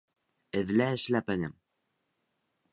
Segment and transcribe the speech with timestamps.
[0.61, 1.53] Эҙлә эшләпәне!